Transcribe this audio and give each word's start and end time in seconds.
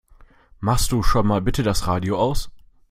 Machst 0.61 0.91
du 0.93 1.03
schon 1.03 1.27
mal 1.27 1.41
bitte 1.43 1.61
das 1.61 1.85
Radio 1.85 2.17
aus? 2.17 2.49